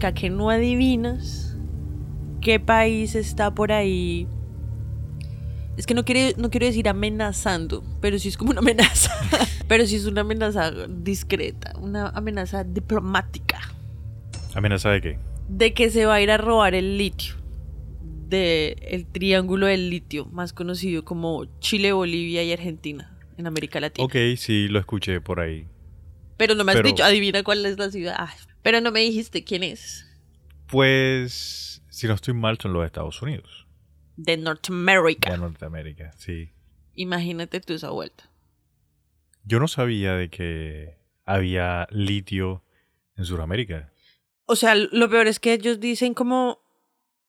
[0.00, 1.56] Que no adivinas
[2.40, 4.26] qué país está por ahí.
[5.76, 9.12] Es que no, quiere, no quiero decir amenazando, pero sí es como una amenaza.
[9.68, 13.60] pero sí es una amenaza discreta, una amenaza diplomática.
[14.54, 15.18] ¿Amenaza de qué?
[15.48, 17.34] De que se va a ir a robar el litio.
[18.28, 24.04] De el triángulo del litio, más conocido como Chile, Bolivia y Argentina en América Latina.
[24.04, 25.66] Ok, sí, lo escuché por ahí.
[26.36, 28.14] Pero no me has Pero- dicho, adivina cuál es la ciudad.
[28.18, 28.32] Ah,
[28.62, 30.06] pero no me dijiste quién es.
[30.66, 33.66] Pues, si no estoy mal, son los Estados Unidos.
[34.16, 35.30] De Norteamérica.
[35.30, 36.52] De Norteamérica, sí.
[36.94, 38.30] Imagínate tú esa vuelta.
[39.44, 42.62] Yo no sabía de que había litio
[43.16, 43.92] en Sudamérica.
[44.46, 46.60] O sea, lo peor es que ellos dicen como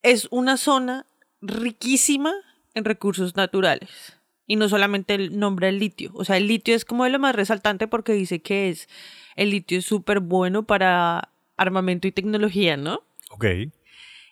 [0.02, 1.06] es una zona
[1.42, 2.34] riquísima
[2.74, 4.18] en recursos naturales.
[4.48, 6.12] Y no solamente el nombre del litio.
[6.14, 8.90] O sea, el litio es como de lo más resaltante porque dice que es
[9.36, 11.31] el litio es súper bueno para
[11.62, 13.04] armamento y tecnología, ¿no?
[13.30, 13.46] Ok.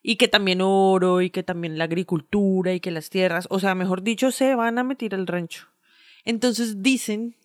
[0.02, 3.76] Y que también oro y que también la agricultura y que las tierras, o sea,
[3.76, 5.68] mejor dicho, se van a meter al rancho.
[6.26, 7.36] Entonces dicen,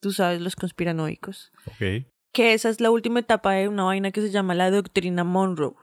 [0.00, 2.04] tú sabes, los conspiranoicos, Ok.
[2.32, 5.74] que esa es la última etapa de una vaina que se llama la doctrina Monroe,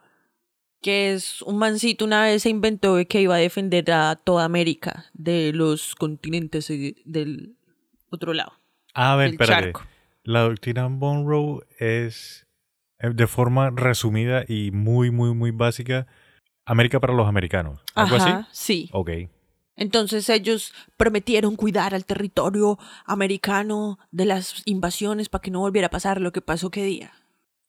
[0.82, 5.06] que es un mancito una vez se inventó que iba a defender a toda América
[5.14, 7.56] de los continentes del
[8.10, 8.54] otro lado,
[8.94, 9.64] A ver, espérate.
[9.64, 9.84] charco.
[10.24, 12.46] La doctrina Monroe es,
[13.12, 16.08] de forma resumida y muy, muy, muy básica,
[16.66, 17.82] América para los americanos.
[17.96, 18.48] ¿Algo Ajá, así?
[18.52, 18.90] sí.
[18.94, 19.10] Ok.
[19.76, 25.92] Entonces ellos prometieron cuidar al territorio americano de las invasiones para que no volviera a
[25.92, 27.12] pasar lo que pasó qué día.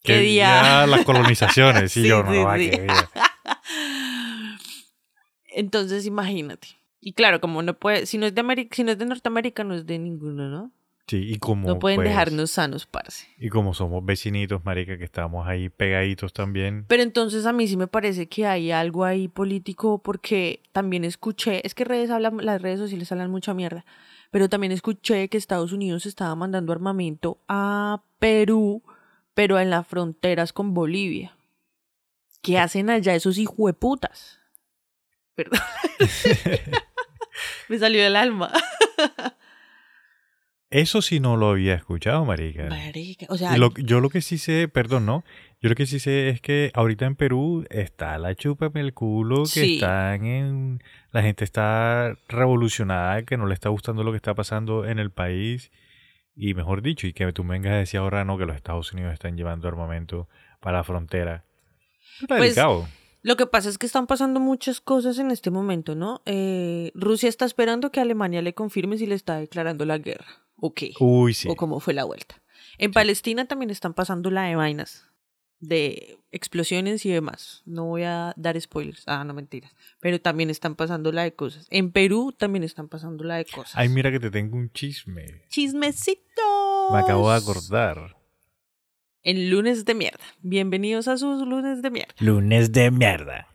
[0.02, 0.44] ¿Qué día?
[0.62, 2.70] ya las colonizaciones, sí, Sí, yo no, sí, va, sí.
[2.70, 3.10] qué día.
[5.56, 6.68] Entonces imagínate.
[7.00, 9.64] Y claro, como no puede, si no es de América, si no es de Norteamérica,
[9.64, 10.72] no es de ninguno, ¿no?
[11.06, 13.26] Sí, y como, No pueden pues, dejarnos sanos, parce.
[13.36, 16.86] Y como somos vecinitos, marica, que estamos ahí pegaditos también.
[16.88, 21.66] Pero entonces a mí sí me parece que hay algo ahí político porque también escuché,
[21.66, 23.84] es que redes hablan, las redes sociales hablan mucha mierda,
[24.30, 28.82] pero también escuché que Estados Unidos estaba mandando armamento a Perú,
[29.34, 31.36] pero en las fronteras con Bolivia.
[32.40, 34.40] ¿Qué hacen allá esos hijueputas?
[35.34, 35.60] Perdón.
[37.68, 38.50] me salió del alma.
[40.76, 42.64] Eso sí no lo había escuchado, marica.
[42.68, 45.22] Marica, O sea, lo- yo lo que sí sé, perdón, ¿no?
[45.62, 49.44] Yo lo que sí sé es que ahorita en Perú está la chúpame el culo,
[49.44, 49.74] que Sí.
[49.76, 50.82] están en...
[51.12, 55.10] La gente está revolucionada, que no le está gustando lo que está pasando en el
[55.12, 55.70] país.
[56.34, 58.92] Y mejor dicho, y que tú me vengas a decir ahora, no, que los Estados
[58.92, 60.28] Unidos están llevando armamento
[60.60, 61.44] para la frontera.
[62.20, 62.88] Está Pues, delicado.
[63.22, 66.20] Lo que pasa es que están pasando muchas cosas en este momento, ¿no?
[66.26, 70.26] Eh, Rusia está esperando que Alemania le confirme si le está declarando la guerra.
[70.56, 70.92] ¿O qué?
[71.00, 71.48] Uy, sí.
[71.48, 72.42] O cómo fue la vuelta.
[72.78, 75.06] En Palestina también están pasando la de vainas.
[75.60, 77.62] De explosiones y demás.
[77.64, 79.04] No voy a dar spoilers.
[79.06, 79.74] Ah, no mentiras.
[80.00, 81.66] Pero también están pasando la de cosas.
[81.70, 83.76] En Perú también están pasando la de cosas.
[83.76, 85.44] Ay, mira que te tengo un chisme.
[85.48, 86.92] Chismecitos.
[86.92, 88.16] Me acabo de acordar.
[89.22, 90.24] En lunes de mierda.
[90.42, 92.14] Bienvenidos a sus lunes de mierda.
[92.18, 93.48] Lunes de mierda.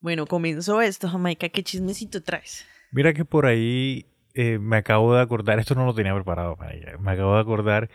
[0.00, 1.48] Bueno, comenzó esto, Jamaica.
[1.48, 2.66] ¿Qué chismecito traes?
[2.90, 6.74] Mira que por ahí eh, me acabo de acordar, esto no lo tenía preparado para
[6.74, 7.90] ella, me acabo de acordar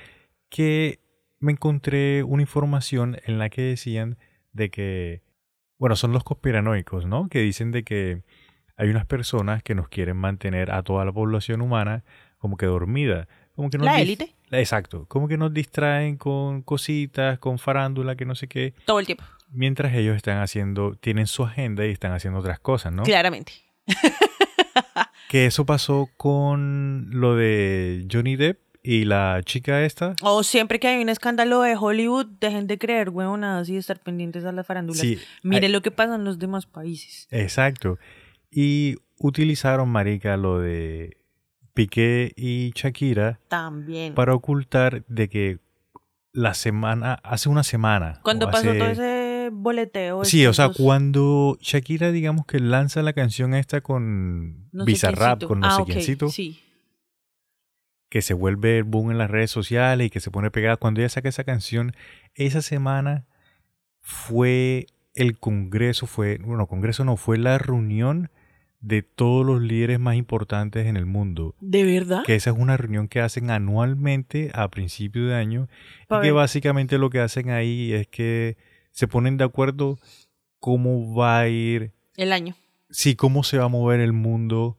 [0.49, 0.99] que
[1.39, 4.17] me encontré una información en la que decían
[4.53, 5.21] de que,
[5.77, 7.27] bueno, son los conspiranoicos, ¿no?
[7.27, 8.23] Que dicen de que
[8.77, 12.03] hay unas personas que nos quieren mantener a toda la población humana
[12.37, 13.27] como que dormida.
[13.55, 14.35] Como que nos ¿La élite?
[14.51, 19.05] Exacto, como que nos distraen con cositas, con farándula, que no sé qué, Todo el
[19.05, 19.23] tiempo.
[19.49, 23.03] mientras ellos están haciendo, tienen su agenda y están haciendo otras cosas, ¿no?
[23.03, 23.53] Claramente.
[25.29, 30.15] Que eso pasó con lo de Johnny Depp y la chica esta.
[30.21, 34.45] O siempre que hay un escándalo de Hollywood, dejen de creer, huevonadas, y estar pendientes
[34.45, 35.01] a las farándulas.
[35.01, 37.27] Sí, Mire lo que pasa en los demás países.
[37.31, 37.97] exacto.
[38.51, 41.17] Y utilizaron, marica, lo de
[41.73, 44.13] Piqué y Shakira También.
[44.13, 45.59] para ocultar de que
[46.31, 48.19] la semana, hace una semana.
[48.21, 50.25] Cuando pasó hace- todo ese boleteo.
[50.25, 55.59] Sí, o sea, cuando Shakira, digamos que lanza la canción esta con no Bizarrap, con
[55.61, 56.59] no Ah, sé ok, quiéncito, Sí.
[58.09, 60.77] que se vuelve el boom en las redes sociales y que se pone pegada.
[60.77, 61.93] Cuando ella saca esa canción,
[62.33, 63.25] esa semana
[64.01, 68.29] fue el congreso, fue, bueno, congreso no, fue la reunión
[68.81, 71.55] de todos los líderes más importantes en el mundo.
[71.59, 72.21] ¿De verdad?
[72.23, 75.67] Que esa es una reunión que hacen anualmente a principio de año
[76.09, 78.57] y que básicamente lo que hacen ahí es que
[78.95, 79.99] se ponen de acuerdo
[80.59, 82.55] cómo va a ir El año.
[82.89, 84.77] sí, cómo se va a mover el mundo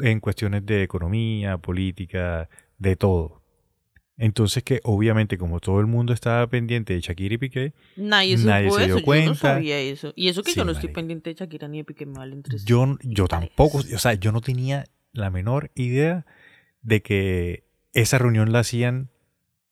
[0.00, 2.48] en cuestiones de economía, política,
[2.78, 3.42] de todo.
[4.16, 8.70] Entonces que obviamente como todo el mundo estaba pendiente de Shakira y Piqué, Nadie, Nadie
[8.70, 9.34] se dio eso, yo no cuenta.
[9.34, 10.12] sabía eso.
[10.14, 12.42] Y eso que Sí, yo no estoy pendiente de Shakira ni de Piqué, me valen
[12.42, 12.64] tres.
[12.64, 16.26] yo, yo tampoco, o sea, yo no tenía la menor idea
[16.82, 19.08] de que esa reunión la hacían,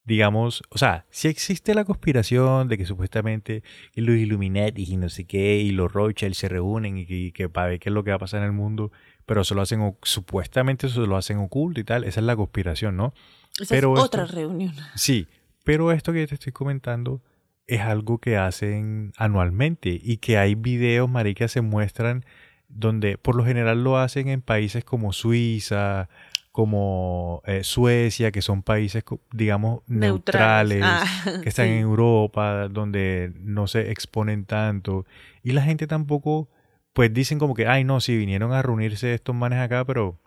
[0.06, 3.62] digamos, o sea, si existe la conspiración de que supuestamente
[3.94, 7.48] los Illuminati y no sé qué, y los Rothschild se reúnen y que, y que
[7.48, 8.92] para ver qué es lo que va a pasar en el mundo,
[9.26, 12.96] pero eso lo hacen, supuestamente eso lo hacen oculto y tal, esa es la conspiración,
[12.96, 13.12] ¿no?
[13.60, 14.74] Esa pero es esto- otra reunión.
[14.94, 15.26] Sí,
[15.64, 17.20] pero esto que te estoy comentando
[17.66, 22.24] es algo que hacen anualmente y que hay videos, maricas, se muestran
[22.68, 26.08] donde por lo general lo hacen en países como Suiza,
[26.56, 31.04] como eh, Suecia, que son países, digamos, neutrales, Ah,
[31.42, 31.72] que están sí.
[31.72, 35.04] en Europa, donde no se exponen tanto.
[35.42, 36.48] Y la gente tampoco,
[36.94, 40.18] pues dicen como que, ay, no, sí, vinieron a reunirse estos manes acá, pero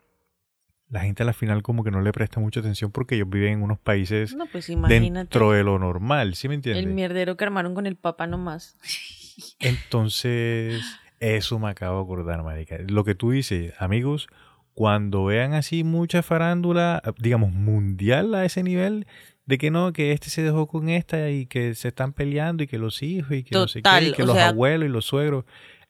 [0.88, 3.54] la gente a la final como que no le presta mucha atención porque ellos viven
[3.54, 6.86] en unos países No, pues dentro de lo normal, ¿sí me entiendes?
[6.86, 8.78] El mierdero que armaron con el papa nomás.
[9.60, 10.80] Entonces,
[11.20, 12.78] eso me acabo de acordar, marica.
[12.88, 14.28] Lo que tú dices, amigos,
[14.80, 19.08] cuando vean así mucha farándula, digamos, mundial a ese nivel,
[19.46, 22.68] de que no, que este se dejó con esta y que se están peleando y
[22.68, 24.92] que los hijos y que no sé qué, Total, y que los sea- abuelos y
[24.94, 25.44] los suegros,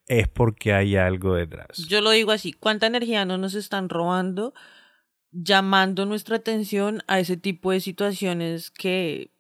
[0.07, 1.77] es porque hay algo detrás.
[1.87, 4.55] Yo lo digo así, ¿cuánta energía no nos están robando
[5.31, 9.31] llamando nuestra atención a ese tipo de situaciones que,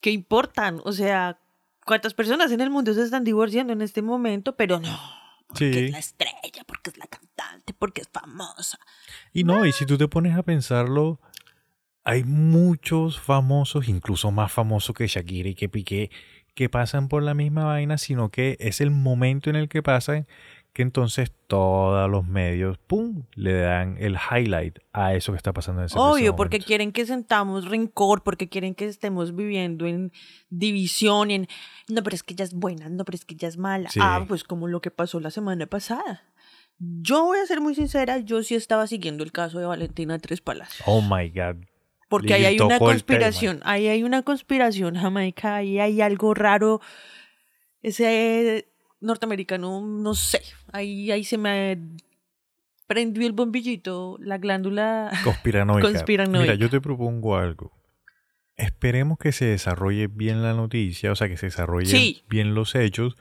[0.00, 0.80] que importan?
[0.84, 1.40] O sea,
[1.84, 4.56] ¿cuántas personas en el mundo se están divorciando en este momento?
[4.56, 4.98] Pero no,
[5.48, 5.78] porque Sí.
[5.84, 7.06] es la estrella, porque es la
[7.72, 8.78] porque es famosa.
[9.32, 11.20] Y no, y si tú te pones a pensarlo,
[12.04, 16.10] hay muchos famosos, incluso más famosos que Shakira y que Piqué,
[16.54, 20.26] que pasan por la misma vaina, sino que es el momento en el que pasan
[20.76, 25.80] que entonces todos los medios, ¡pum!, le dan el highlight a eso que está pasando
[25.80, 30.12] en ese Obvio, porque quieren que sentamos rencor, porque quieren que estemos viviendo en
[30.50, 31.48] división, en
[31.88, 33.88] no, pero es que ella es buena, no, pero es que ella es mala.
[33.88, 34.00] Sí.
[34.02, 36.24] Ah, pues como lo que pasó la semana pasada.
[36.78, 40.40] Yo voy a ser muy sincera, yo sí estaba siguiendo el caso de Valentina Tres
[40.40, 40.82] Palacios.
[40.86, 41.64] Oh my God.
[42.08, 46.80] Porque ahí hay una conspiración, ahí hay una conspiración, Jamaica, ahí hay algo raro.
[47.82, 48.68] Ese
[49.00, 50.40] norteamericano, no sé,
[50.72, 51.78] ahí, ahí se me
[52.86, 55.10] prendió el bombillito, la glándula.
[55.24, 55.88] Conspiranoica.
[55.88, 56.42] Conspiranoica.
[56.42, 57.72] Mira, yo te propongo algo.
[58.56, 62.22] Esperemos que se desarrolle bien la noticia, o sea, que se desarrollen Sí.
[62.28, 63.16] bien los hechos,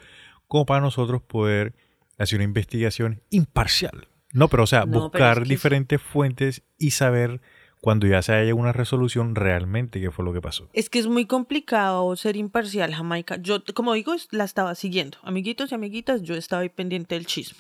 [0.48, 1.74] como para nosotros poder
[2.18, 4.08] hacer una investigación imparcial.
[4.34, 7.42] No, pero o sea, No, buscar es que- diferentes fuentes y saber
[7.82, 10.70] cuando ya se haya una resolución realmente qué fue lo que pasó.
[10.74, 13.38] Es que es muy complicado ser imparcial, Jamaica.
[13.40, 15.20] Yo, como digo, la estaba siguiendo.
[15.22, 17.60] Amiguitos y amiguitas, yo estaba ahí pendiente del chisme.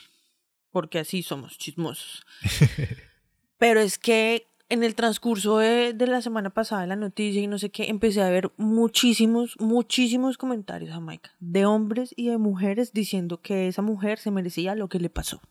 [0.72, 2.26] Porque así somos, chismosos.
[3.58, 7.60] Pero es que en el transcurso de, de la semana pasada, la noticia y no
[7.60, 13.42] sé qué, empecé a ver muchísimos, muchísimos comentarios, Jamaica, de hombres y de mujeres diciendo
[13.42, 15.42] que esa mujer se merecía lo que le pasó.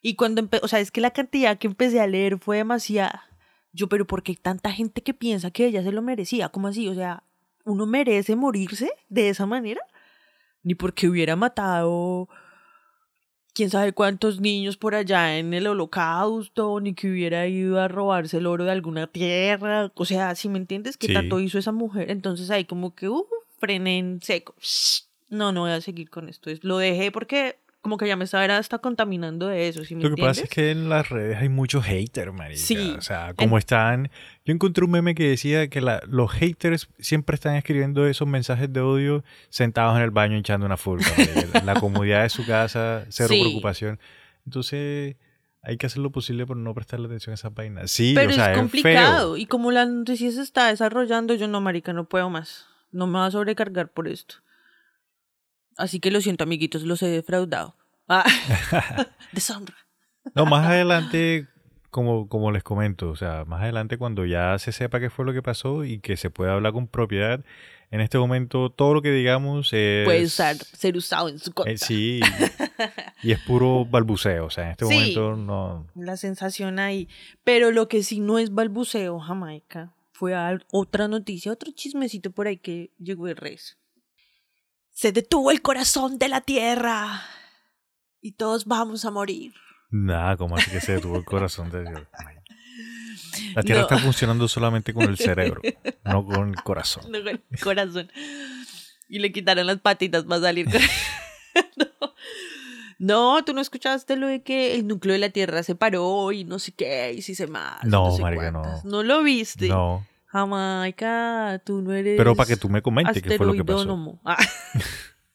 [0.00, 3.24] Y cuando empecé, o sea, es que la cantidad que empecé a leer fue demasiada.
[3.72, 6.50] Yo, pero ¿por qué hay tanta gente que piensa que ella se lo merecía?
[6.50, 6.88] ¿Cómo así?
[6.88, 7.22] O sea,
[7.64, 9.80] ¿uno merece morirse de esa manera?
[10.62, 12.28] Ni porque hubiera matado
[13.54, 18.38] quién sabe cuántos niños por allá en el holocausto, ni que hubiera ido a robarse
[18.38, 19.90] el oro de alguna tierra.
[19.94, 21.14] O sea, si me entiendes, ¿qué Sí.
[21.14, 22.10] tanto hizo esa mujer?
[22.10, 23.24] Entonces ahí como que, uh,
[23.58, 24.54] frené en seco.
[25.30, 26.50] No, no voy a seguir con esto.
[26.50, 29.94] Es- Lo dejé porque como que ya me estaba era hasta contaminando de eso, ¿sí
[29.94, 30.30] me Lo que entiendes?
[30.38, 32.58] pasa es que en las redes hay muchos haters, marica.
[32.60, 32.94] Sí.
[32.98, 34.10] O sea, como están...
[34.44, 38.72] Yo encontré un meme que decía que la- los haters siempre están escribiendo esos mensajes
[38.72, 41.04] de odio sentados en el baño hinchando una marica.
[41.64, 43.40] la comodidad de su casa, cero Sí.
[43.42, 44.00] preocupación.
[44.46, 45.16] Entonces,
[45.62, 47.90] hay que hacer lo posible por no prestarle atención a esas vainas.
[47.90, 49.34] Sí, Pero o sea, es es complicado.
[49.34, 49.36] feo.
[49.36, 52.66] Y como la noticia se está desarrollando, yo no, marica, no puedo más.
[52.92, 54.36] No me va a sobrecargar por esto.
[55.76, 57.76] Así que lo siento, amiguitos, los he defraudado.
[58.08, 58.24] Ah.
[59.32, 59.74] Deshonra.
[60.34, 61.46] No, más adelante,
[61.90, 65.32] como, como les comento, o sea, más adelante cuando ya se sepa qué fue lo
[65.32, 67.44] que pasó y que se pueda hablar con propiedad,
[67.90, 70.04] en este momento todo lo que digamos es...
[70.04, 71.72] Puede usar, ser usado en su contra.
[71.72, 72.20] Eh, sí,
[73.22, 74.94] y es puro balbuceo, o sea, en este Sí.
[74.94, 75.86] momento no...
[75.94, 77.08] La sensación ahí.
[77.44, 82.46] Pero lo que sí no es balbuceo, Jamaica, fue al- otra noticia, otro chismecito por
[82.48, 83.76] ahí que llegó de redes.
[84.94, 87.22] Se detuvo el corazón de la tierra.
[88.20, 89.52] Y todos vamos a morir.
[89.90, 92.00] Nada, como así que se detuvo el corazón de Dios.
[93.54, 93.86] La Tierra No.
[93.88, 95.60] está funcionando solamente con el cerebro,
[96.04, 97.04] no con el corazón.
[97.10, 98.10] Luego el corazón.
[99.08, 100.66] Y le quitaron las patitas para salir.
[101.76, 101.86] no.
[102.98, 106.44] No, tú no escuchaste lo de que el núcleo de la Tierra se paró y
[106.44, 107.82] no sé qué, y si se más.
[107.84, 108.62] y No, sé marica, no.
[108.84, 109.68] No lo viste.
[109.68, 112.16] No, Jamaica, tú no eres.
[112.16, 114.20] Pero para que tú me comentes qué fue lo que pasó.
[114.24, 114.36] Ah.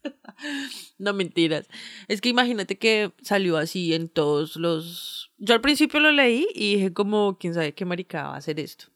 [0.98, 1.68] no mentiras.
[2.10, 5.32] Es que imagínate que salió así en todos los.
[5.38, 8.60] Yo al principio lo leí y dije, como, quién sabe qué maricada va a hacer
[8.60, 8.88] esto.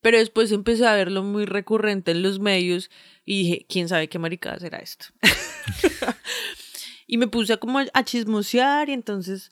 [0.00, 2.88] Pero después empecé a verlo muy recurrente en los medios
[3.24, 5.06] y dije, quién sabe qué maricada será esto.
[7.08, 9.50] y me puse como a chismosear y entonces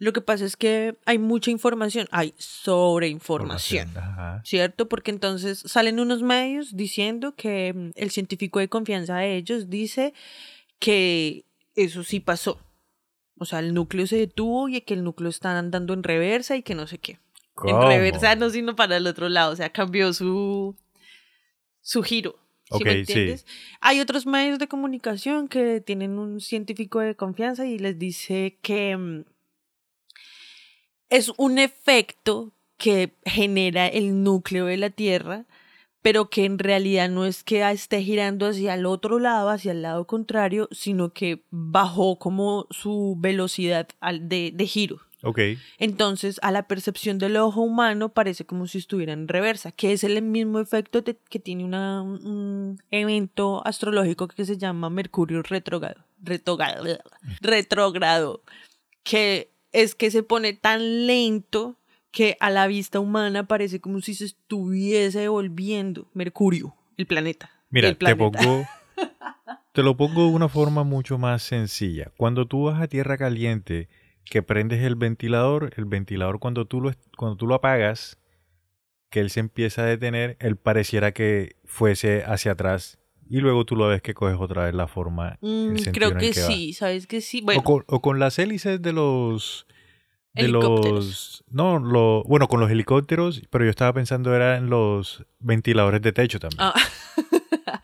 [0.00, 4.40] lo que pasa es que hay mucha información, hay sobreinformación, Ajá.
[4.46, 4.88] ¿cierto?
[4.88, 10.14] Porque entonces salen unos medios diciendo que mm, el científico de confianza de ellos dice
[10.78, 11.44] que
[11.76, 12.58] eso sí pasó.
[13.38, 16.62] O sea, el núcleo se detuvo y que el núcleo está andando en reversa y
[16.62, 17.12] que no sé qué.
[17.12, 17.86] En ¿Cómo?
[17.86, 19.52] reversa no, sino para el otro lado.
[19.52, 20.74] O sea, cambió su,
[21.82, 22.36] su giro.
[22.72, 22.98] ¿Sí me sí.
[23.00, 23.46] entiendes?
[23.82, 28.96] Hay otros medios de comunicación que tienen un científico de confianza y les dice que
[28.96, 29.24] mm,
[31.10, 35.44] es un efecto que genera el núcleo de la Tierra,
[36.02, 39.82] pero que en realidad no es que esté girando hacia el otro lado, hacia el
[39.82, 43.86] lado contrario, sino que bajó como su velocidad
[44.20, 45.00] de, de giro.
[45.22, 45.38] Ok.
[45.76, 50.02] Entonces, a la percepción del ojo humano parece como si estuviera en reversa, que es
[50.02, 56.06] el mismo efecto de- que tiene una- un, evento astrológico que se llama Mercurio retrógrado,
[56.22, 56.86] retrógrado,
[57.42, 58.42] retrógrado,
[59.02, 61.76] que es que se pone tan lento
[62.10, 67.50] que a la vista humana parece como si se estuviese volviendo Mercurio, el planeta.
[67.70, 68.38] Mira, el te planeta.
[68.38, 68.64] pongo.
[69.72, 72.10] Te lo pongo de una forma mucho más sencilla.
[72.16, 73.88] Cuando tú vas a tierra caliente,
[74.24, 78.18] que prendes el ventilador, el ventilador cuando tú lo, cuando tú lo apagas,
[79.10, 82.99] que él se empieza a detener, él pareciera que fuese hacia atrás
[83.30, 85.38] y luego tú lo ves que coges otra vez la forma.
[85.40, 86.46] Mm, el creo en el que, va.
[86.48, 87.40] sí, sabes que sí.
[87.42, 89.66] Bueno, O, con, o con las hélices de los...
[90.34, 91.06] De Helicópteros.
[91.06, 91.44] los...
[91.48, 96.12] No, lo, bueno, con los helicópteros, pero yo estaba pensando era en los ventiladores de
[96.12, 96.60] techo también.
[96.60, 96.74] Ah.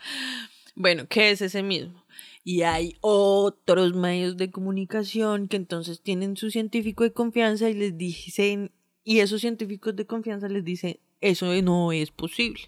[0.75, 2.05] bueno, que es ese mismo.
[2.43, 7.97] Y hay otros medios de comunicación que entonces tienen su científico de confianza y les
[7.97, 8.73] dicen,
[9.05, 12.63] y esos científicos de confianza les dicen, eso no es posible.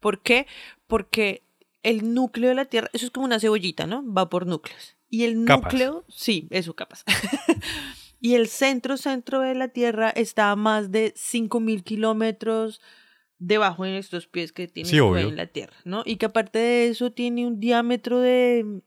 [0.00, 0.46] ¿Por qué?
[0.86, 1.45] Porque
[1.86, 4.02] el núcleo de la Tierra, eso es como una cebollita, ¿no?
[4.12, 4.96] Va por núcleos.
[5.08, 5.72] Y el Capas.
[5.72, 7.04] núcleo, sí, eso, capas.
[8.20, 12.80] y el centro, centro de la Tierra está a más de 5.000 kilómetros
[13.38, 16.02] debajo de nuestros pies que tiene Sí, en la Tierra, ¿no?
[16.04, 18.82] Y que aparte de eso tiene un diámetro de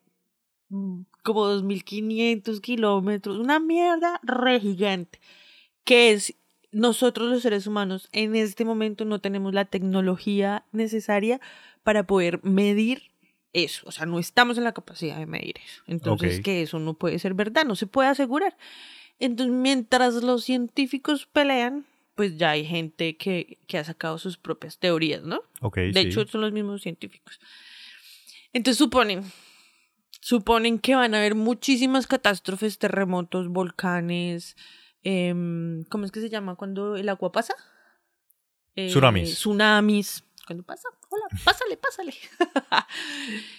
[0.67, 5.21] mm, como 2.500 kilómetros, una mierda re gigante,
[5.85, 6.35] que es
[6.71, 11.39] nosotros los seres humanos en este momento no tenemos la tecnología necesaria
[11.83, 13.09] para poder medir
[13.53, 15.81] eso, o sea, no estamos en la capacidad de medir eso.
[15.88, 18.55] Entonces, que eso no puede ser verdad, no se puede asegurar.
[19.17, 21.85] Entonces, mientras los científicos pelean,
[22.15, 25.41] pues ya hay gente que, que ha sacado sus propias teorías, ¿no?
[25.73, 25.99] De sí.
[25.99, 27.39] hecho, son los mismos científicos.
[28.53, 29.23] Entonces suponen,
[30.21, 34.57] suponen que van a haber muchísimas catástrofes, terremotos, volcanes,
[35.03, 37.55] em, ¿cómo es que se llama cuando el agua pasa?
[38.75, 39.35] Eh, Tsunamis.
[39.35, 40.23] Tsunamis.
[40.45, 42.13] Cuando pasa, hola, pásale, pásale.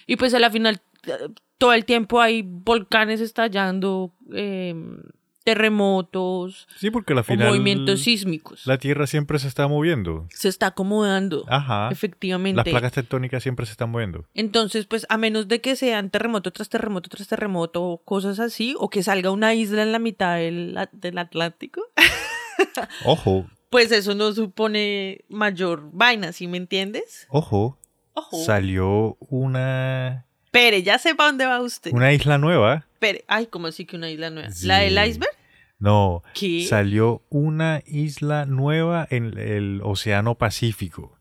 [0.07, 5.01] y pues a la final, eh, todo el tiempo hay volcanes estallando, em,
[5.43, 8.65] terremotos, Sí, porque o final movimientos sísmicos.
[8.65, 10.27] la Tierra siempre se está moviendo.
[10.29, 11.89] Se está acomodando, Ajá.
[11.91, 12.57] efectivamente.
[12.57, 14.25] Las placas tectónicas siempre se están moviendo.
[14.33, 18.89] Entonces, pues a menos de que sean terremoto tras terremoto tras terremoto, cosas así, o
[18.89, 21.81] que salga una isla en la mitad del, del Atlántico,
[23.05, 27.27] Ojo, pues eso no supone mayor vaina, ¿sí me entiendes?
[27.29, 27.77] ojo,
[28.13, 28.43] Ojo.
[28.43, 31.91] salió una, Pere, ya sepa dónde va usted.
[31.93, 32.85] una isla nueva.
[33.01, 34.51] Pere, ay, ¿cómo así que una isla nueva?
[34.51, 34.67] Sí.
[34.67, 35.31] ¿La del iceberg?
[35.79, 36.63] No, ¿Qué?
[36.69, 41.17] salió una isla nueva en el Océano Pacífico.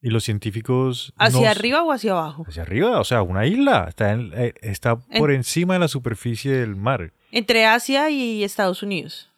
[0.00, 1.12] Y los científicos...
[1.16, 2.44] ¿Hacia arriba o hacia abajo?
[2.46, 3.86] Hacia arriba, o sea, una isla.
[3.88, 7.12] Está, en- eh, está por encima de la superficie del mar.
[7.32, 9.32] Entre Asia y Estados Unidos.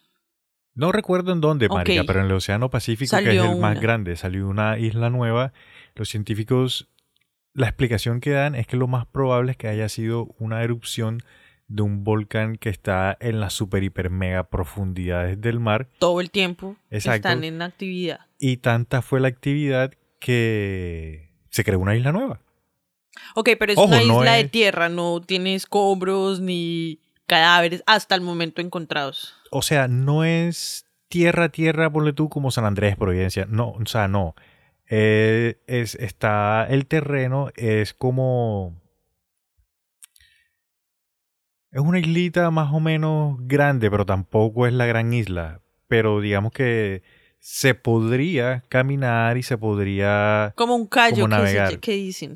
[0.75, 2.07] No recuerdo en dónde, marica, Ok.
[2.07, 5.55] pero en el Océano Pacífico, que es el más grande, salió una isla nueva.
[5.95, 6.89] Los científicos,
[7.55, 11.23] la explicación que dan es que lo más probable es que haya sido una erupción
[11.69, 15.89] de un volcán que está en las super, hiper, mega profundidades del mar.
[15.99, 17.29] Todo el tiempo Exacto.
[17.29, 18.21] están en actividad.
[18.39, 22.41] Y tanta fue la actividad que se creó una isla nueva.
[23.35, 28.15] Ok, pero es Ojo, una no isla de tierra, no tiene escombros ni cadáveres hasta
[28.15, 29.35] el momento encontrados.
[29.51, 33.47] O sea, no es tierra, tierra, ponle tú como San Andrés, Providencia.
[33.49, 34.35] No, o sea, no.
[34.89, 38.81] Eh, es, está el terreno, es como...
[41.71, 45.61] Es una islita más o menos grande, pero tampoco es la gran isla.
[45.87, 47.03] Pero digamos que
[47.39, 51.79] se podría caminar y se podría Como un callo Como navegar.
[51.79, 52.35] que dicen.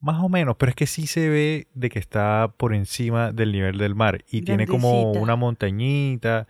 [0.00, 3.52] más o menos, pero es que sí se ve de que está por encima del
[3.52, 6.46] nivel del mar y tiene como una montañita.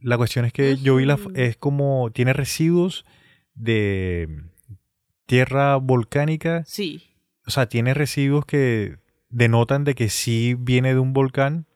[0.00, 3.04] La cuestión es que yo vi la, es como tiene residuos
[3.54, 4.28] de
[5.26, 7.02] tierra volcánica, Sí.
[7.46, 8.98] o sea, tiene residuos que
[9.32, 11.66] denotan de que sí viene de un volcán,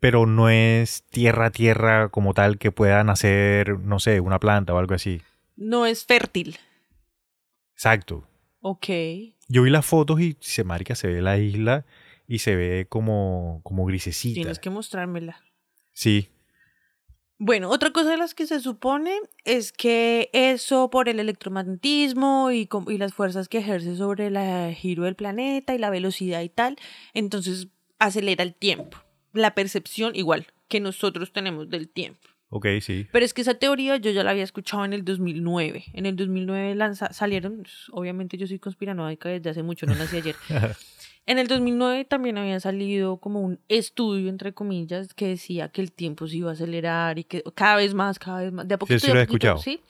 [0.00, 4.78] pero no es tierra tierra como tal que pueda nacer, no sé, una planta o
[4.78, 5.20] algo así.
[5.56, 6.58] No es fértil.
[7.74, 8.26] Exacto.
[8.60, 8.86] Ok.
[9.48, 11.84] Yo vi las fotos y se marica, se ve la isla
[12.26, 14.34] y se ve como, como grisecita.
[14.34, 15.40] Tienes que mostrármela.
[15.92, 16.30] Sí,
[17.44, 22.68] Bueno, otra cosa de las que se supone es que eso por el electromagnetismo y,
[22.98, 26.76] las fuerzas que ejerce sobre el giro del planeta y la velocidad y tal,
[27.14, 27.66] entonces
[27.98, 28.96] acelera el tiempo.
[29.32, 32.28] La percepción igual que nosotros tenemos del tiempo.
[32.50, 33.08] ok, sí.
[33.10, 35.86] Pero es que esa teoría yo ya la había escuchado en el 2009.
[35.94, 40.16] En el 2009 lanza- salieron, pues, obviamente yo soy conspiranoica desde hace mucho, no nací
[40.18, 40.36] ayer.
[41.24, 45.92] En el 2009 también había salido como un estudio, entre comillas, que decía que el
[45.92, 48.78] tiempo se iba a acelerar y que cada vez más, cada vez más, de a
[48.78, 49.58] poquito, sí a lo he escuchado.
[49.62, 49.80] ¿sí?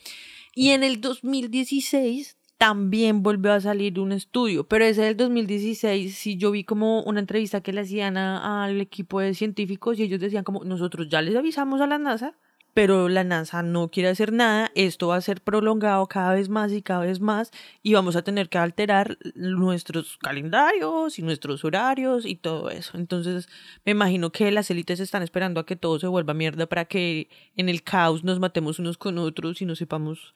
[0.55, 6.37] Y en el 2016 también volvió a salir un estudio, pero ese del 2016 sí
[6.37, 10.21] yo vi como una entrevista que le hacían a- al equipo de científicos y ellos
[10.21, 12.35] decían como nosotros ya les avisamos a la NASA,
[12.75, 16.73] pero la NASA no quiere hacer nada, esto va a ser prolongado cada vez más
[16.73, 17.51] y cada vez más
[17.83, 22.97] y vamos a tener que alterar nuestros calendarios y nuestros horarios y todo eso.
[22.97, 23.49] Entonces
[23.85, 27.29] me imagino que las élites están esperando a que todo se vuelva mierda para que
[27.57, 30.35] en el caos nos matemos unos con otros y no sepamos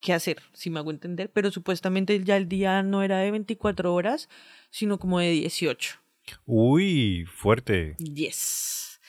[0.00, 3.92] qué hacer, si me hago entender, pero supuestamente ya el día no era de 24
[3.92, 4.28] horas,
[4.70, 5.98] sino como de 18.
[6.46, 7.96] Uy, fuerte.
[7.98, 9.00] Yes.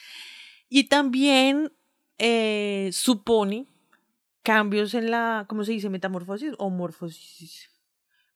[0.70, 1.72] Y también
[2.20, 3.66] eh, supone
[4.44, 5.90] cambios en la, ¿cómo se dice?
[5.90, 7.70] Metamorfosis o morfosis.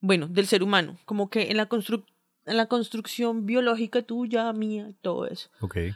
[0.00, 2.04] Bueno, del ser humano, como que en la, constru-
[2.46, 5.48] en la construcción biológica tuya, mía, todo eso.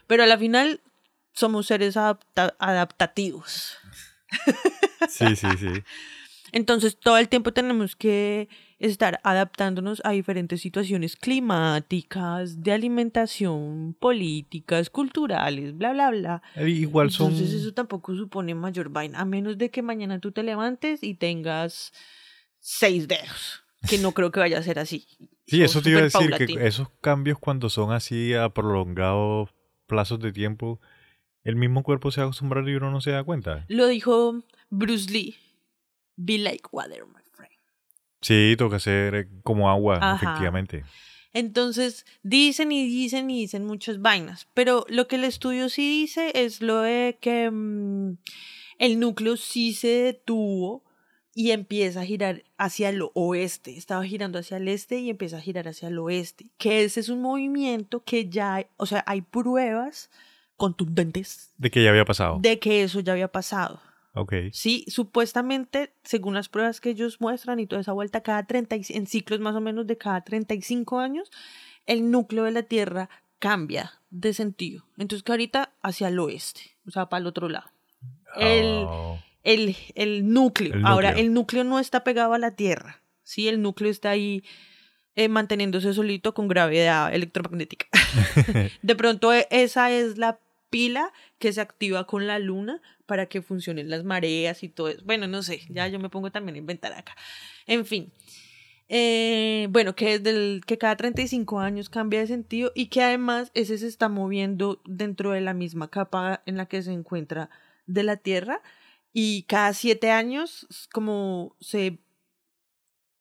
[0.06, 0.80] Pero a la final
[1.34, 3.76] somos seres adapta- adaptativos.
[5.08, 5.68] Sí, sí, sí.
[6.52, 14.88] Entonces todo el tiempo tenemos que estar adaptándonos a diferentes situaciones climáticas, de alimentación, políticas,
[14.90, 16.42] culturales, bla, bla, bla.
[16.54, 17.32] Eh, Igual son...
[17.32, 21.14] Entonces eso tampoco supone mayor vaina, a menos de que mañana tú te levantes y
[21.14, 21.92] tengas
[22.60, 25.06] seis dedos, que no creo que vaya a ser así.
[25.46, 29.50] Sí, eso te iba a decir, que esos cambios cuando son así a prolongados
[29.86, 30.80] plazos de tiempo,
[31.42, 33.64] el mismo cuerpo se va a acostumbrar y uno no se da cuenta.
[33.68, 35.36] Lo dijo Bruce Lee,
[36.16, 37.27] be like water, my friend.
[38.20, 40.16] Sí, toca hacer eh, como agua, Ajá.
[40.16, 40.84] efectivamente.
[41.32, 46.32] Entonces, dicen y dicen y dicen muchas vainas, pero lo que el estudio sí dice
[46.34, 48.16] es lo de que mm,
[48.78, 50.84] el núcleo sí se detuvo
[51.34, 53.76] y empieza a girar hacia el oeste.
[53.76, 56.46] Estaba girando hacia el este y empieza a girar hacia el oeste.
[56.58, 60.10] Que ese es un movimiento que ya, hay- o sea, hay pruebas
[60.56, 62.38] contundentes De que ya había pasado.
[62.40, 63.80] de que eso ya había pasado.
[64.20, 64.32] Ok.
[64.52, 68.82] Sí, supuestamente, según las pruebas que ellos muestran y toda esa vuelta, cada 30, y-
[68.90, 71.30] en ciclos más o menos de cada 35 años,
[71.86, 74.84] el núcleo de la Tierra cambia de sentido.
[74.96, 77.70] Entonces, que ahorita hacia el oeste, o sea, para el otro lado.
[78.36, 80.74] El, Oh, el, el núcleo.
[80.74, 83.02] El Ahora, el núcleo no está pegado a la Tierra.
[83.22, 84.42] Sí, el núcleo está ahí
[85.14, 87.86] eh, manteniéndose solito con gravedad electromagnética.
[88.82, 90.38] de pronto, e- esa es la
[90.70, 95.02] pila que se activa con la luna para que funcionen las mareas y todo eso.
[95.04, 97.16] Bueno, no sé, ya yo me pongo también a inventar acá.
[97.66, 98.12] En fin.
[98.90, 103.50] Eh, bueno, que desde el, que cada 35 años cambia de sentido y que además
[103.54, 107.50] ese se está moviendo dentro de la misma capa en la que se encuentra
[107.86, 108.62] de la Tierra
[109.12, 111.98] y cada siete años es como se,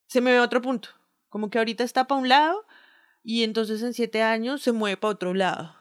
[0.08, 0.90] se mueve a otro punto.
[1.30, 2.66] Como que ahorita está para un lado
[3.24, 5.77] y entonces en siete años se mueve para otro lado.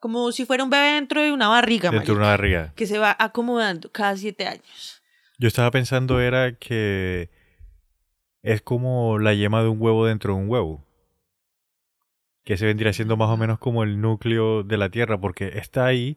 [0.00, 2.72] Como si fuera un bebé dentro de una barriga, dentro de una barriga.
[2.74, 5.02] que se va acomodando cada siete años.
[5.38, 7.30] Yo estaba pensando era que
[8.42, 10.86] es como la yema de un huevo dentro de un huevo.
[12.44, 15.84] Que se vendría siendo más o menos como el núcleo de la Tierra, porque está
[15.86, 16.16] ahí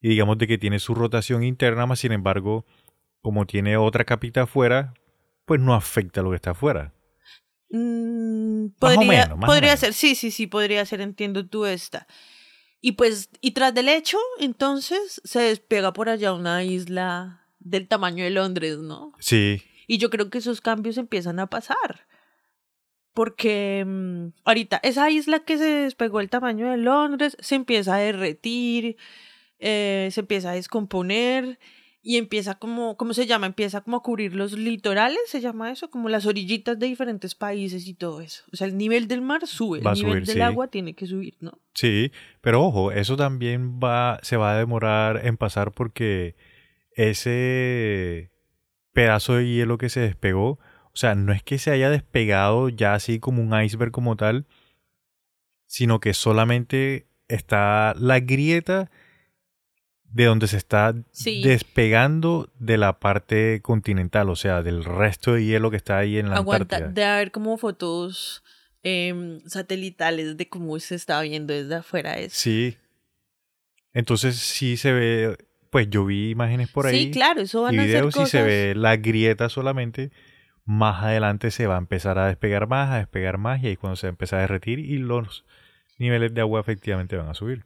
[0.00, 2.66] y digamos de que tiene su rotación interna, más sin embargo,
[3.20, 4.94] como tiene otra capita afuera,
[5.44, 6.92] pues no afecta lo que está afuera.
[7.70, 9.80] Mm, Más o podría menos, más o podría menos.
[9.80, 12.06] ser, sí, sí, sí, podría ser, entiendo tú esta.
[12.80, 18.24] Y pues, y tras del hecho, entonces se despega por allá una isla del tamaño
[18.24, 19.12] de Londres, ¿no?
[19.18, 22.06] Sí, Y yo creo que esos cambios empiezan a pasar.
[23.14, 27.98] Porque mm, ahorita esa isla que se despegó el tamaño de Londres se empieza a
[27.98, 28.96] derretir,
[29.58, 31.58] eh, se empieza a descomponer
[32.00, 33.46] y empieza como, ¿cómo se llama?
[33.46, 37.86] Empieza como a cubrir los litorales, se llama eso, como las orillitas de diferentes países
[37.86, 38.44] y todo eso.
[38.52, 40.40] O sea, el nivel del mar sube, Va el nivel subir, del sí.
[40.42, 41.58] agua tiene que subir, ¿no?
[41.74, 46.36] Sí, pero ojo, eso también va, se va a demorar en pasar porque
[46.92, 48.30] ese
[48.92, 50.58] pedazo de hielo que se despegó,
[50.92, 54.46] o sea, no es que se haya despegado ya así como un iceberg como tal,
[55.66, 58.90] sino que solamente está la grieta
[60.10, 61.42] de donde se está Sí.
[61.42, 66.30] despegando de la parte continental, o sea, del resto de hielo que está ahí en
[66.30, 66.92] la Aguanta, Antártida.
[66.92, 68.42] de haber como fotos
[68.82, 72.34] em, satelitales de cómo se está viendo desde afuera eso.
[72.38, 72.76] Sí.
[73.92, 75.36] Entonces sí se ve,
[75.70, 78.18] pues yo vi imágenes por ahí Sí, claro, eso van y a ser videos y
[78.18, 78.30] cosas.
[78.30, 80.10] se ve la grieta solamente.
[80.64, 83.96] Más adelante se va a empezar a despegar más, a despegar más y ahí cuando
[83.96, 85.44] se va a empezar a derretir y los
[85.98, 87.64] niveles de agua efectivamente van a subir.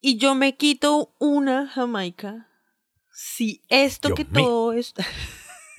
[0.00, 2.48] Y yo me quito una Jamaica.
[3.12, 5.02] Si esto que todo esto,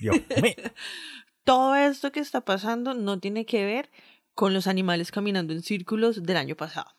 [1.44, 3.90] todo esto que está pasando no tiene que ver
[4.34, 6.90] con los animales caminando en círculos del año pasado.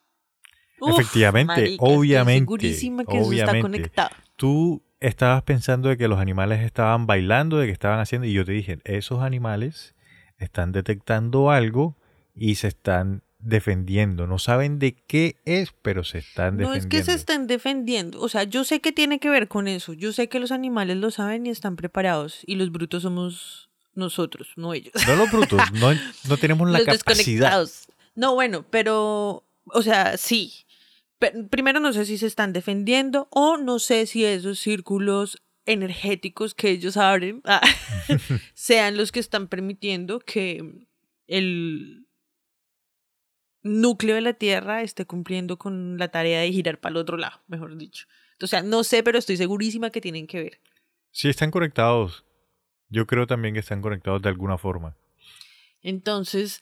[0.80, 3.62] Uf, Efectivamente, marica, estoy obviamente, segurísima que eso está obviamente.
[3.62, 4.16] conectado.
[4.36, 8.44] Tú estabas pensando de que los animales estaban bailando, de que estaban haciendo, y yo
[8.44, 9.96] te dije, esos animales
[10.38, 11.96] están detectando algo
[12.36, 14.28] y se están defendiendo.
[14.28, 16.98] No saben de qué es, pero se están No defendiendo.
[16.98, 18.22] es que se estén defendiendo.
[18.22, 19.94] O sea, yo sé que tiene que ver con eso.
[19.94, 22.42] Yo sé que los animales lo saben y están preparados.
[22.46, 24.94] Y los brutos somos nosotros, no ellos.
[25.08, 25.94] No los brutos, no,
[26.28, 27.68] no tenemos la los capacidad.
[28.16, 30.66] No, bueno, pero, o sea, sí.
[31.50, 36.70] Primero no sé si se están defendiendo o no sé si esos círculos energéticos que
[36.70, 37.62] ellos abren ah,
[38.54, 40.86] sean los que están permitiendo que
[41.28, 42.06] el
[43.64, 47.42] núcleo de la Tierra esté cumpliendo con la tarea de girar para el otro lado,
[47.48, 48.06] mejor dicho.
[48.42, 50.60] O sea, no sé, pero estoy segurísima que tienen que ver.
[51.12, 52.26] Sí, están conectados.
[52.90, 54.96] Yo creo también que están conectados de alguna forma.
[55.82, 56.62] Entonces,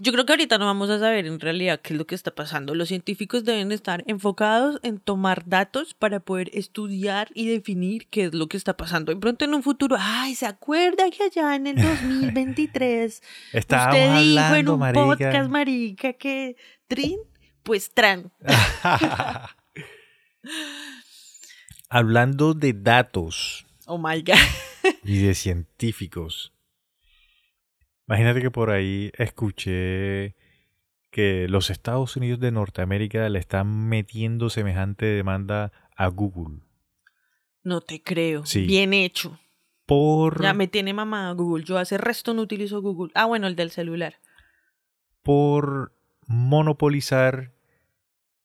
[0.00, 2.34] yo creo que ahorita no vamos a saber en realidad qué es lo que está
[2.34, 2.74] pasando.
[2.74, 8.34] Los científicos deben estar enfocados en tomar datos para poder estudiar y definir qué es
[8.34, 9.12] lo que está pasando.
[9.14, 14.06] De pronto en un futuro, ay, ¿se acuerda que allá en el 2023 Estábamos usted
[14.20, 15.04] dijo en hablando, un marica.
[15.04, 16.56] podcast, marica, que
[16.88, 17.18] Trin?
[17.62, 18.32] Pues Tran.
[21.88, 24.36] Hablando de datos Oh my God.
[25.04, 26.52] y de científicos.
[28.10, 30.34] Imagínate que por ahí escuché
[31.12, 36.58] que los Estados Unidos de Norteamérica le están metiendo semejante demanda a Google
[37.62, 38.44] No te creo.
[38.46, 38.66] Sí.
[38.66, 39.38] Bien hecho.
[39.86, 41.62] por, Ya me tiene mamá Google.
[41.62, 43.12] Yo hace resto no utilizo Google.
[43.14, 44.16] Ah, bueno, el del celular.
[45.22, 45.92] por
[46.26, 47.52] monopolizar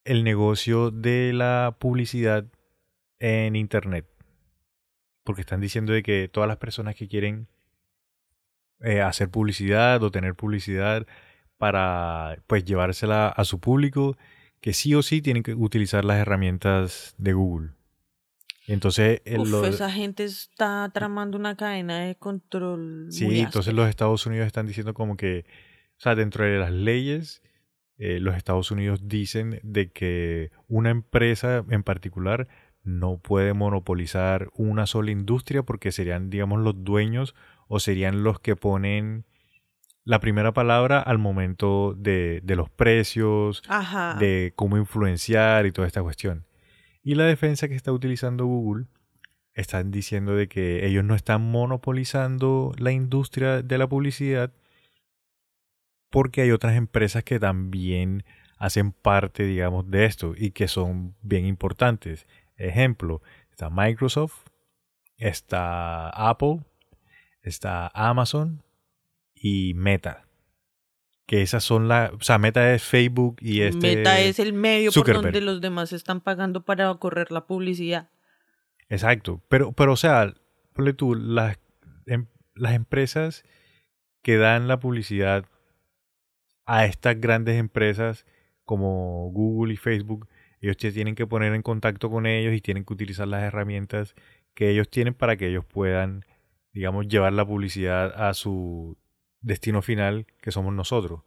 [0.04, 2.46] el negocio de la publicidad
[3.18, 4.06] en Internet.
[5.24, 7.48] Porque están diciendo de que todas las personas que quieren
[8.82, 11.06] eh, hacer publicidad o tener publicidad
[11.58, 14.18] para pues llevársela a su público,
[14.62, 17.70] que sí o sí tienen que utilizar las herramientas de Google.
[18.68, 23.08] Entonces el- Uf, lo- esa gente está tramando una cadena de control.
[23.12, 23.76] Sí, muy entonces áspera.
[23.84, 25.46] los Estados Unidos están diciendo como que,
[25.98, 27.42] o sea, dentro de las leyes,
[27.98, 32.48] eh, los Estados Unidos dicen de que una empresa en particular
[32.84, 37.36] no puede monopolizar una sola industria porque serían, digamos, los dueños
[37.68, 39.26] o serían los que ponen
[40.04, 44.16] la primera palabra al momento de, de los precios, Ajá.
[44.20, 46.46] de cómo influenciar y toda esta cuestión.
[47.02, 48.86] Y la defensa que está utilizando Google
[49.54, 54.54] están diciendo de que ellos no están monopolizando la industria de la publicidad
[56.10, 58.24] porque hay otras empresas que también
[58.58, 62.28] hacen parte, digamos, de esto y que son bien importantes.
[62.58, 64.48] Ejemplo, está Microsoft,
[65.18, 66.62] está Apple,
[67.46, 68.64] está Amazon
[69.34, 70.28] y Meta.
[71.26, 72.12] Que esas son las...
[72.14, 73.96] O sea, Meta es Facebook y este...
[73.96, 75.24] Meta es el medio Zuckerberg.
[75.24, 78.10] por donde los demás están pagando para correr la publicidad.
[78.90, 79.42] Exacto.
[79.48, 80.34] Pero, pero o sea,
[80.74, 81.58] ponle tú, las,
[82.06, 83.44] em- las empresas
[84.22, 85.46] que dan la publicidad
[86.66, 88.26] a estas grandes empresas
[88.64, 90.28] como Google y Facebook,
[90.62, 94.16] ellos se tienen que poner en contacto con ellos y tienen que utilizar las herramientas
[94.56, 96.26] que ellos tienen para que ellos puedan,
[96.76, 98.98] digamos, llevar la publicidad a su
[99.42, 101.22] destino final, que somos nosotros.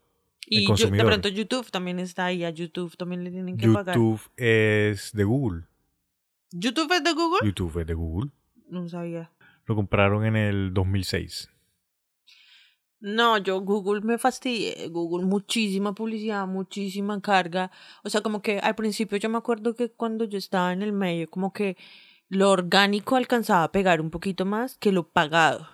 [0.47, 1.07] Y de consumidor.
[1.07, 2.45] pronto YouTube también está ahí.
[2.45, 3.97] A YouTube también le tienen que pagar.
[3.97, 5.65] YouTube es de Google.
[6.53, 7.39] ¿YouTube es de Google?
[7.47, 8.31] YouTube es de Google.
[8.69, 9.31] No sabía.
[9.65, 11.51] Lo compraron en el 2006.
[13.01, 14.89] No, yo Google me fastidié.
[14.89, 17.71] Google, muchísima publicidad, muchísima carga.
[18.05, 20.93] O sea, como que al principio yo me acuerdo que cuando yo estaba en el
[20.93, 21.79] medio, como que
[22.29, 25.69] lo orgánico alcanzaba a pegar un poquito más que lo pagado.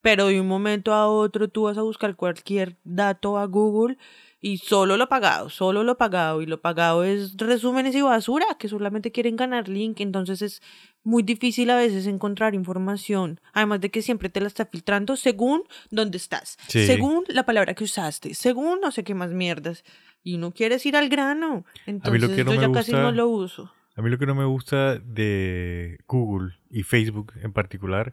[0.00, 3.96] Pero de un momento a otro tú vas a buscar cualquier dato a Google
[4.38, 6.42] y solo lo pagado, solo lo pagado.
[6.42, 10.00] Y lo pagado es resúmenes y basura que solamente quieren ganar link.
[10.00, 10.60] Entonces es
[11.04, 13.40] muy difícil a veces encontrar información.
[13.54, 16.84] Además de que siempre te la está filtrando según dónde estás, Sí.
[16.86, 19.84] según la palabra que usaste, según no sé qué más mierdas.
[20.22, 21.64] Y uno quiere ir al grano.
[21.86, 23.72] Entonces que no yo ya casi no lo uso.
[23.96, 28.12] A mí lo que no me gusta de Google y Facebook en particular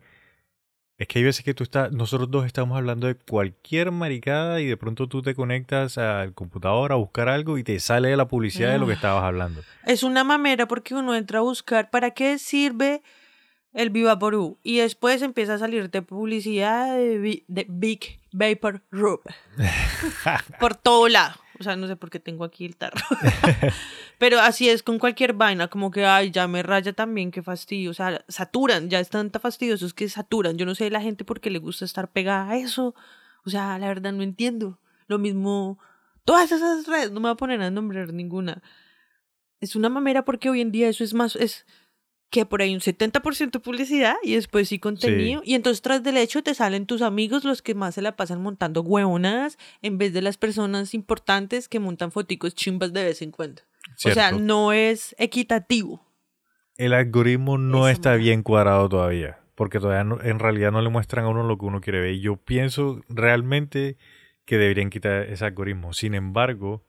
[1.02, 4.68] es que hay veces que tú estás, nosotros dos estamos hablando de cualquier maricada y
[4.68, 8.72] de pronto tú te conectas al computador a buscar algo y te sale la publicidad
[8.72, 9.62] de lo que estabas hablando.
[9.88, 13.02] Es una mamera porque uno entra a buscar para qué sirve
[13.74, 19.22] el Vivaporú y después empieza a salirte publicidad de, de Big Vapor Rub
[20.60, 21.34] por todo lado.
[21.62, 23.00] O sea, no sé por qué tengo aquí el tarro.
[24.18, 27.92] Pero así es con cualquier vaina, como que, ay, ya me raya también, qué fastidio.
[27.92, 30.58] O sea, saturan, ya es tanta fastidiosos que saturan.
[30.58, 32.96] Yo no sé la gente por qué le gusta estar pegada a eso.
[33.46, 34.80] O sea, la verdad no entiendo.
[35.06, 35.78] Lo mismo,
[36.26, 38.64] todas esas redes, no me voy a poner a nombrar ninguna.
[39.60, 41.68] Es una mamera porque hoy en día eso es más, es
[42.32, 45.42] que por ahí un 70% publicidad y después sí contenido.
[45.46, 48.42] Y entonces tras del hecho te salen tus amigos los que más se la pasan
[48.42, 53.32] montando huevonadas en vez de las personas importantes que montan foticos chimbas de vez en
[53.32, 53.62] cuando.
[54.06, 56.04] O sea, no es equitativo.
[56.78, 61.26] El algoritmo no está bien cuadrado todavía, porque todavía no- en realidad no le muestran
[61.26, 62.14] a uno lo que uno quiere ver.
[62.14, 63.98] Y yo pienso realmente
[64.46, 65.92] que deberían quitar ese algoritmo.
[65.94, 66.84] Sin embargo,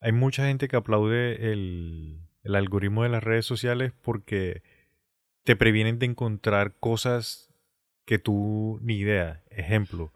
[0.00, 4.62] hay mucha gente que aplaude el, el algoritmo de las redes sociales porque
[5.42, 7.52] te previenen de encontrar cosas
[8.04, 9.42] que tú ni idea.
[9.50, 10.12] Ejemplo,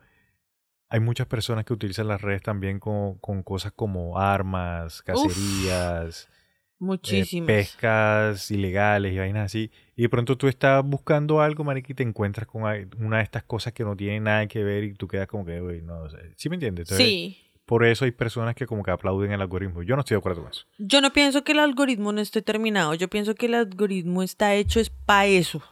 [0.88, 6.34] hay muchas personas que utilizan las redes también con, con cosas como armas, cacerías eh,
[6.78, 7.46] Muchísimas.
[7.46, 9.70] pescas ilegales y vainas así.
[9.96, 12.62] Y de pronto tú estás buscando algo, marica, y te encuentras con
[12.98, 15.60] una de estas cosas que no tienen nada que ver y tú quedas como que,
[15.60, 16.90] güey, no, sea, ¿sí me entiendes?
[16.90, 17.47] Entonces, sí.
[17.68, 19.82] Por eso hay personas que como que aplauden el algoritmo.
[19.82, 20.64] Yo no estoy de acuerdo con eso.
[20.78, 22.94] Yo no pienso que el algoritmo no esté terminado.
[22.94, 25.62] Yo pienso que el algoritmo está hecho es para eso.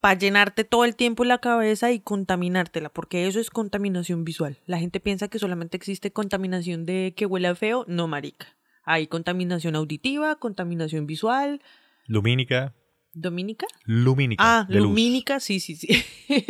[0.00, 4.58] Para llenarte todo el tiempo la cabeza y contaminártela, porque eso es contaminación visual.
[4.64, 7.84] La gente piensa que solamente existe contaminación de que huele a feo.
[7.88, 8.46] No, marica.
[8.84, 11.62] Hay contaminación auditiva, contaminación visual.
[12.06, 12.74] Lumínica,
[13.12, 13.66] ¿Dominica?
[13.86, 14.44] lumínica.
[14.60, 14.84] Ah, de luz.
[14.84, 15.88] lumínica, sí, sí, sí.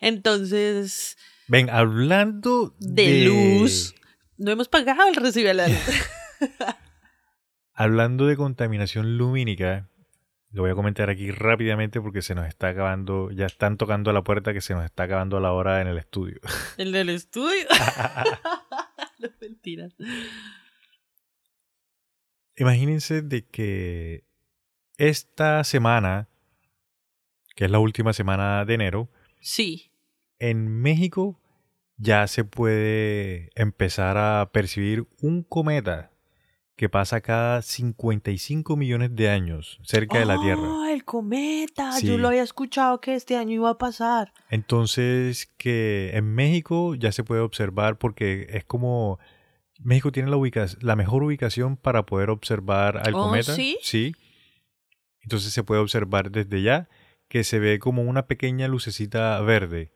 [0.00, 1.16] Entonces,
[1.50, 3.96] Ven, hablando de, de, luz.
[4.38, 5.78] No hemos pagado el recibo la luz.
[7.74, 9.88] Hablando de contaminación lumínica,
[10.52, 14.12] lo voy a comentar aquí rápidamente porque se nos está acabando, ya están tocando a
[14.12, 16.38] la puerta que se nos está acabando la hora en el estudio.
[16.78, 17.66] El del estudio.
[19.18, 19.92] no, mentiras.
[22.54, 24.22] Imagínense de que
[24.98, 26.28] esta semana,
[27.56, 29.10] que es la última semana de enero,
[29.40, 29.90] Sí.
[30.40, 31.38] En México
[31.96, 36.10] ya se puede empezar a percibir un cometa
[36.76, 40.62] que pasa cada 55 millones de años cerca de la Tierra.
[40.62, 41.92] ¡Oh, el cometa!
[41.92, 42.06] Sí.
[42.06, 44.32] Yo lo había escuchado que este año iba a pasar.
[44.48, 49.18] Entonces, que en México ya se puede observar porque es como
[49.78, 50.38] México tiene la,
[50.80, 53.54] la mejor ubicación para poder observar al Oh, cometa.
[53.54, 53.78] ¿sí?
[53.82, 54.14] Sí.
[55.22, 56.88] Entonces se puede observar desde ya
[57.28, 59.92] que se ve como una pequeña lucecita verde.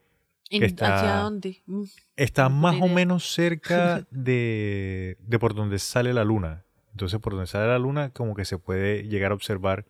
[0.55, 1.63] ¿En- Que está- ¿Hacia dónde?
[1.67, 1.85] Mm,
[2.17, 6.65] Está más o menos cerca de, de por donde sale la luna.
[6.93, 9.85] Entonces, por donde sale la luna, como que se puede llegar a observar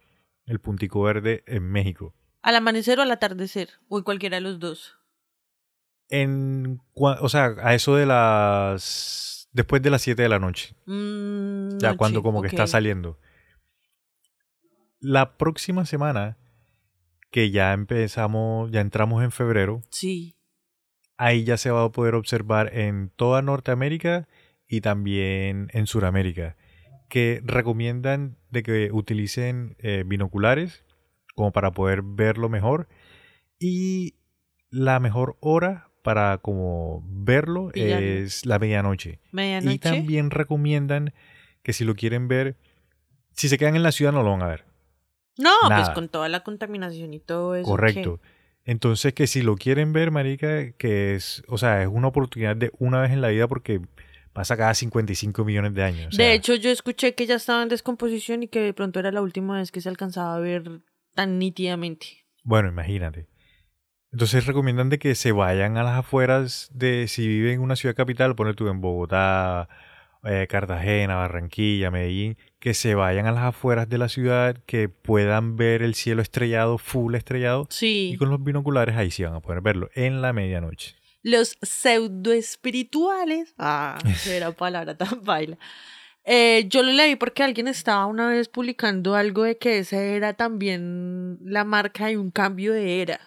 [0.46, 2.14] el puntico verde en México.
[2.42, 3.68] ¿Al amanecer o al atardecer?
[3.88, 4.94] O en cualquiera de los dos.
[6.08, 9.48] En, o sea, a eso de las...
[9.52, 10.74] Después de las 7 de la noche.
[10.86, 13.18] Mm, Ya noche, cuando como que está saliendo.
[15.00, 16.38] La próxima semana,
[17.30, 20.33] que ya empezamos, ya entramos en febrero, Sí.
[21.16, 24.28] Ahí ya se va a poder observar en toda Norteamérica
[24.68, 26.56] y también en Sudamérica,
[27.08, 30.84] que recomiendan de que utilicen eh, binoculares
[31.34, 32.88] como para poder verlo mejor
[33.58, 34.14] y
[34.70, 39.20] la mejor hora para como verlo es la medianoche.
[39.32, 39.74] Medianoche.
[39.74, 41.14] Y también recomiendan
[41.62, 42.56] que si lo quieren ver,
[43.32, 44.64] si se quedan en la ciudad no lo van a ver.
[45.38, 47.64] No, pues con toda la contaminación y todo eso.
[47.64, 48.20] Correcto.
[48.64, 52.70] Entonces que si lo quieren ver, marica, que es, o sea, es una oportunidad de
[52.78, 53.80] una vez en la vida porque
[54.32, 56.06] pasa cada 55 millones de años.
[56.06, 56.16] o ¿qué?
[56.16, 59.12] sea, De hecho, yo escuché que ya estaba en descomposición y que de pronto era
[59.12, 60.80] la última vez que se alcanzaba a ver
[61.14, 62.06] tan nítidamente.
[62.42, 63.26] bueno, imagínate.
[64.12, 67.96] Entonces recomiendan de que se vayan a las afueras de si viven en una ciudad
[67.96, 69.68] capital, poner tú en Bogotá
[70.26, 75.56] eh, Cartagena, Barranquilla, Medellín, que se vayan a las afueras de la ciudad, que puedan
[75.56, 78.10] ver el cielo estrellado, full estrellado, Sí.
[78.14, 80.96] y con los binoculares ahí sí van a poder verlo en la medianoche.
[81.22, 83.54] Los pseudoespirituales.
[83.58, 85.58] Ah, era palabra tan baila.
[86.26, 90.32] Eh, yo lo leí porque alguien estaba una vez publicando algo de que esa era
[90.32, 93.20] también la marca de un cambio de era.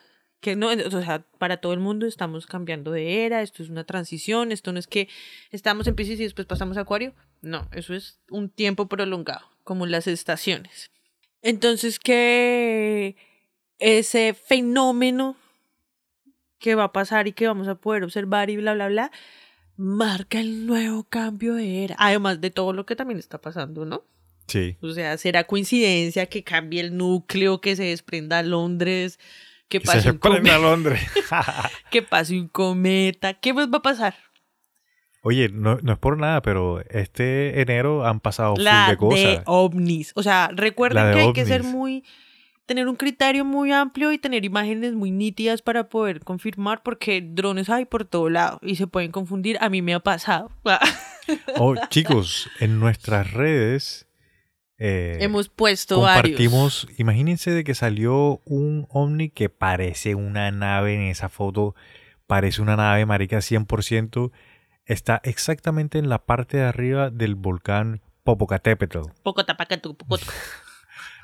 [0.47, 3.83] Que no, o sea, para todo el mundo estamos cambiando de era, esto es una
[3.83, 5.09] transición, esto no es que
[5.51, 7.13] estamos en Pisces y después pasamos a Acuario.
[7.41, 10.89] No, eso es un tiempo prolongado, como las estaciones.
[11.41, 13.17] Entonces que
[13.79, 15.35] ese fenómeno
[16.59, 19.11] que va a pasar y que vamos a poder observar y bla, bla, bla,
[19.75, 21.97] marca el nuevo cambio de era.
[21.99, 24.05] Además de todo lo que también está pasando, ¿no?
[24.47, 24.77] Sí.
[24.79, 29.19] O sea, será coincidencia que cambie el núcleo, que se desprenda Londres,
[29.69, 31.01] que pase, se un, come- prenda Londres.
[31.91, 33.33] que pase un cometa.
[33.33, 34.15] ¿Qué más va a pasar?
[35.21, 38.97] Oye, no, no es por nada, pero este enero han pasado full La de de,
[38.97, 39.43] cosas.
[39.45, 40.11] ovnis.
[40.15, 42.03] O sea, recuerden de que hay que ser muy
[42.65, 47.69] tener un criterio muy amplio y tener imágenes muy nítidas para poder confirmar porque drones
[47.69, 49.57] hay por todo lado y se pueden confundir.
[49.61, 50.51] A mí me ha pasado.
[51.57, 54.06] Oh, chicos, en nuestras redes
[54.79, 56.37] eh, Hemos puesto varios.
[56.37, 61.75] compartimos, imagínense de que salió un ovni que parece una nave en esa foto,
[62.27, 64.31] parece una nave marica 100%,
[64.85, 68.99] está exactamente en la parte de arriba del volcán Popocatépetl.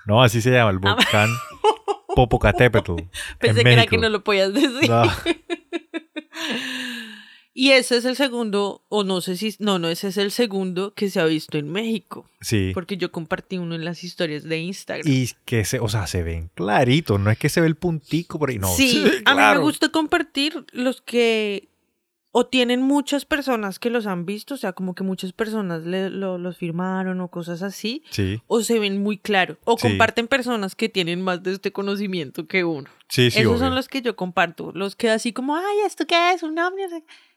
[0.05, 1.29] No, así se llama, el Ah, volcán
[2.15, 2.95] Popocatépetl.
[3.39, 4.89] Pensé en que era que no lo podías decir.
[4.89, 5.03] No,
[7.55, 10.93] Y ese es el segundo, o no sé si, no, no, ese es el segundo
[10.95, 12.71] que se ha visto en México, sí.
[12.73, 15.05] porque yo compartí uno en las historias de Instagram.
[15.07, 18.39] Y que se, o sea, se ven claritos, no es que se ve el puntico
[18.39, 18.67] por ahí, no.
[18.73, 19.59] sí, ve a mí claro.
[19.59, 21.69] me gusta compartir los que
[22.35, 26.09] o tienen muchas personas que los han visto, o sea, como que muchas personas le-
[26.09, 29.87] lo- los firmaron o cosas así, Sí, o se ven muy claro, o Sí.
[29.87, 32.89] comparten personas que tienen más de este conocimiento que uno.
[33.09, 33.37] sí, sí.
[33.41, 33.59] esos obvio.
[33.67, 36.41] son los que yo comparto, los que así como, ay, ¿esto qué es?
[36.41, 36.81] ¿Un ovni?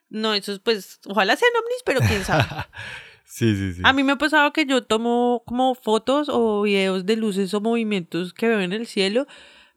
[0.08, 2.44] No, esos pues, ojalá sean ovnis, pero quién sabe.
[3.24, 3.80] sí, sí, sí.
[3.84, 7.60] A mí me ha pasado que yo tomo como fotos o videos de luces o
[7.60, 9.26] movimientos que veo en el cielo,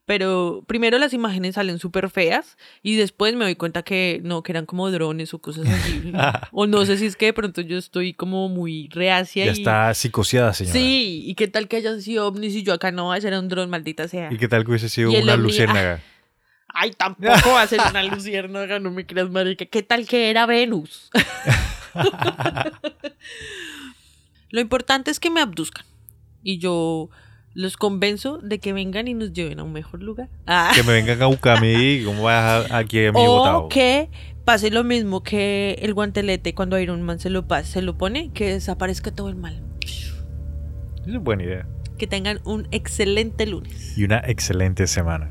[0.05, 4.51] pero primero las imágenes salen súper feas y después me doy cuenta que no, que
[4.51, 6.11] eran como drones o cosas así.
[6.51, 9.53] o no sé si es que de pronto yo estoy como muy reacia ya y...
[9.53, 10.73] está psicoseada, señora.
[10.73, 13.49] Sí, y qué tal que hayan sido ovnis y yo acá no, ese era un
[13.49, 14.29] dron, maldita sea.
[14.31, 16.01] ¿Y qué tal que hubiese sido una ovni- luciérnaga?
[16.73, 19.65] Ay, tampoco va a ser una luciérnaga, no me creas, marica.
[19.65, 21.09] ¿Qué tal que era Venus?
[24.51, 25.85] Lo importante es que me abduzcan.
[26.43, 27.09] Y yo
[27.53, 30.29] los convenzo de que vengan y nos lleven a un mejor lugar.
[30.47, 30.71] Ah.
[30.73, 33.59] Que me vengan a buscarme ¿cómo vas a- aquí a mi botado?
[33.65, 34.09] O que
[34.45, 38.31] pase lo mismo que el guantelete cuando Iron Man se lo, pa- se lo pone,
[38.33, 39.61] que desaparezca todo el mal.
[39.85, 41.67] Esa es buena idea.
[41.97, 43.97] Que tengan un excelente lunes.
[43.97, 45.29] Y una excelente semana.